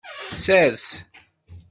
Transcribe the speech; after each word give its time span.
Sers. 0.43 1.05